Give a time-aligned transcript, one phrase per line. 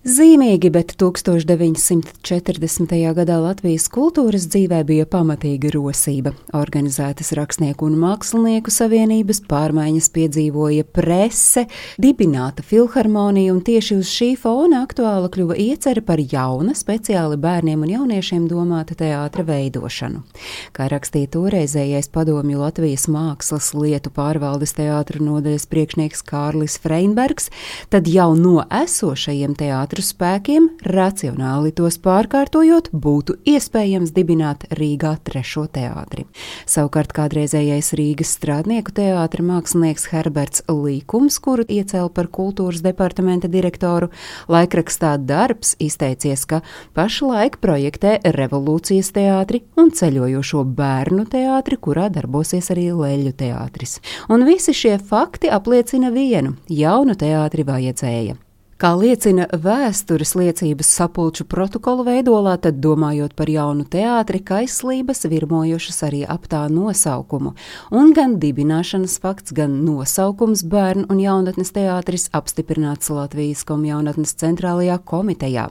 [0.00, 2.92] Zīmīgi, bet 1940.
[3.12, 6.30] gadā Latvijas kultūras dzīvē bija pamatīga rosība.
[6.56, 11.66] Organizētas rakstnieku un mākslinieku savienības pārmaiņas piedzīvoja prese,
[12.00, 17.92] dibināta filharmonija, un tieši uz šī fona aktuāla kļuva iecerē par jauna, speciāli bērniem un
[17.92, 20.24] jauniešiem domāta teātra veidošanu.
[20.72, 27.52] Kā rakstīja toreizējais padomju Latvijas mākslas lietu pārvaldes teātra nodaļas priekšnieks Kārlis Freinbergs,
[27.92, 35.66] tad jau no esošajiem teātriem teātru spēkiem, racionāli tos pārkārtojot, būtu iespējams dibināt Rīgā trešo
[35.66, 36.26] teātri.
[36.64, 44.10] Savukārt kādreizējais Rīgas strādnieku teātra mākslinieks Herberts Līkums, kuru iecēla par kultūras departamenta direktoru,
[44.46, 46.60] laikrakstā darbs izteicies, ka
[46.94, 53.98] pašlaik projektē revolūcijas teātri un ceļojošo bērnu teātri, kurā darbosies arī Leļu teātris.
[54.30, 56.54] Un visi šie fakti apliecina vienu-
[56.84, 58.38] jaunu teātri vajadzēja.
[58.80, 66.22] Kā liecina vēstures liecības sapulču protokolu veidolā, tad domājot par jaunu teātri, kaislības virmojušas arī
[66.24, 67.52] ap tā nosaukumu,
[67.92, 75.66] un gan dibināšanas fakts, gan nosaukums bērnu un jaunatnes teātris apstiprināts Latvijas komjaunatnes centrālajā komitejā.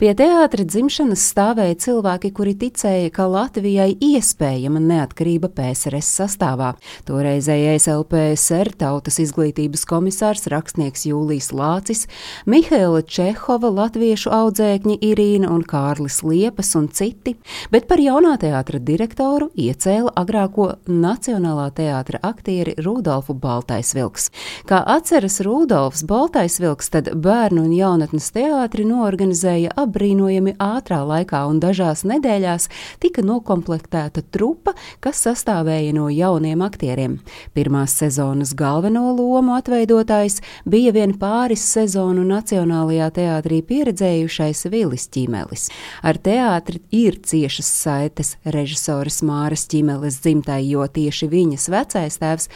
[0.00, 6.72] Pie teātra dzimšanas stāvēja cilvēki, kuri ticēja, ka Latvijai iespējama neatkarība PSRS sastāvā.
[7.04, 12.08] Toreizējais LPSR tautas izglītības komisārs rakstnieks Jūlijs Lācis
[12.54, 17.32] Mihaila Čehova, latviešu audzēkņi Irīna un Kārlis Liepas un citi,
[17.74, 24.28] bet par jaunā teātra direktoru iecēla agrāko Nacionālā teātra aktieri Rudolfu Baltaisvilks.
[24.70, 32.04] Kā atceras Rudolfs Baltaisvilks, tad bērnu un jaunatnes teātri noorganizēja apbrīnojami ātrā laikā un dažās
[32.06, 32.68] nedēļās
[33.02, 37.18] tika nokomplektēta trupa, kas sastāvēja no jauniem aktieriem.
[37.50, 40.38] Pirmās sezonas galveno lomu atveidotājs
[40.70, 45.70] bija vien pāris sezonu Nacionālajā teātrī pieredzējušais Vilis Ķīmelis.
[46.04, 52.50] Ar teātri ir ciešas saites režisoras Māras Ķīmeles dzimtai, jo tieši viņas vecais tēvs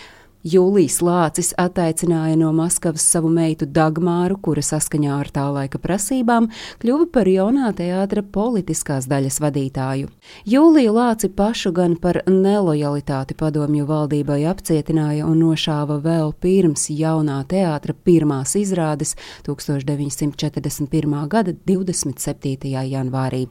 [0.47, 6.47] Jūlijas Lācis attaicināja no Maskavas savu meitu Dagmāru, kura saskaņā ar tā laika prasībām
[6.79, 10.07] kļuva par jaunā teātra politiskās daļas vadītāju.
[10.47, 17.97] Jūliju Lāci pašu gan par nelojalitāti padomju valdībai apcietināja un nošāva vēl pirms jaunā teātra
[18.07, 19.17] pirmās izrādes
[19.49, 21.19] 1941.
[21.35, 22.71] gada 27.
[22.93, 23.43] janvārī.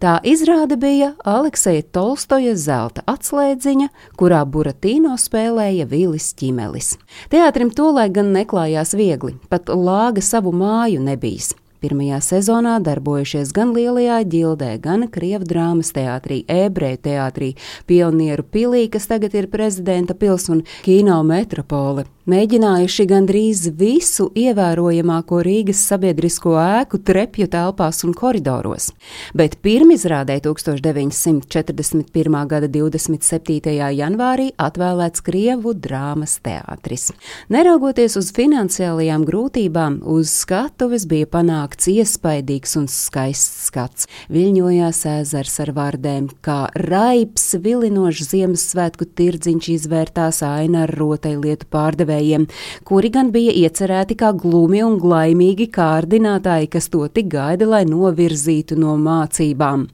[0.00, 6.94] Tā izrāde bija Alekseja Tolstoja zelta atslēdziņa, kurā Buratīno spēlēja Vilis ķimelis.
[7.32, 11.54] Teātrim tolaik gan neklājās viegli, pat lāga savu māju nebijis.
[11.80, 17.50] Pirmajā sezonā darbojušies gan Lielajā ģildē, gan Krievu drāmas teātrī, ebreju teātrī,
[17.88, 25.80] pionieru pilī, kas tagad ir prezidenta pils un kino metropole mēģinājuši gandrīz visu ievērojamāko Rīgas
[25.88, 28.90] sabiedrisko ēku trepju telpās un koridoros,
[29.34, 32.38] bet pirmizrādē 1941.
[32.50, 33.72] gada 27.
[33.96, 37.10] janvārī atvēlēts Krievu drāmas teātris.
[37.50, 44.08] Neraugoties uz finansiālajām grūtībām, uz skatuves bija panākts iespaidīgs un skaists skats.
[44.32, 52.46] Viļņojās ezers ar vārdēm, kā raips, vilinošs Ziemassvētku tirdziņš izvērtās aina ar rotaļlietu pārdevēju pārējiem,
[52.84, 58.76] kuri gan bija iecerēti kā glumi un glaimīgi kārdinātāji, kas to tik gaida, lai novirzītu
[58.78, 59.88] no mācībām.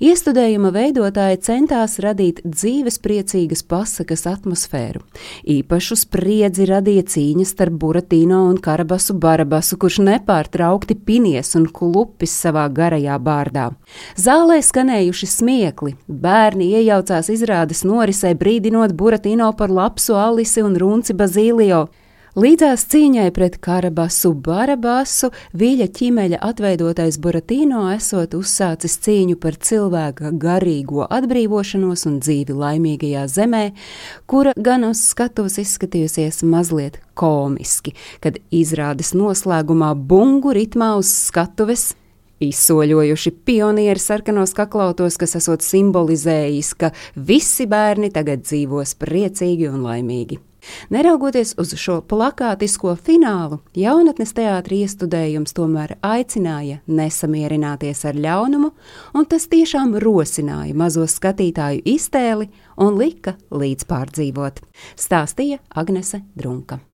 [0.00, 5.02] Iestudējuma veidotāji centās radīt dzīves priecīgas pasakas atmosfēru.
[5.44, 12.66] Īpašu spriedzi radīja cīņas starp Buratīno un Karabasu Barabasu, kurš nepārtraukti pinies un klupis savā
[12.72, 13.70] garajā bārdā.
[14.18, 21.86] Zālē skanējuši smiekli, bērni iejaucās izrādes norisē, brīdinot Buratīno par lapsu Alisi un Runci Bazīliju.
[22.32, 31.04] Līdzās cīņai pret Karabasu Barabasu Viļa ķimeļa atveidotais Buratīno esot uzsācis cīņu par cilvēka garīgo
[31.12, 33.60] atbrīvošanos un dzīvi laimīgajā zemē,
[34.24, 37.92] kura gan uz skatuves izskatījusies mazliet komiski,
[38.24, 41.90] kad izrādes noslēgumā bungu ritmā uz skatuves
[42.40, 50.40] izsoļojuši pionieri sarkanos kaklautos, kas esot simbolizējis, ka visi bērni tagad dzīvos priecīgi un laimīgi.
[50.92, 58.72] Neraugoties uz šo plakātisko finālu, jaunatnes teātris iestudējums tomēr aicināja nesamierināties ar ļaunumu,
[59.16, 64.62] un tas tiešām rosināja mazo skatītāju iztēli un lika līdz pārdzīvot,
[64.98, 66.82] stāstīja Agnese Drunka.